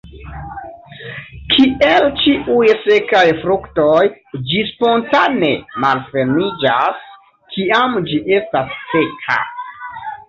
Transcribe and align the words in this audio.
Kiel 1.55 2.05
ĉiuj 2.21 2.71
sekaj 2.85 3.21
fruktoj 3.43 4.01
ĝi 4.53 4.63
spontane 4.71 5.53
malfermiĝas, 5.85 7.07
kiam 7.55 7.97
ĝi 8.11 8.23
estas 8.41 8.77
seka. 8.93 9.39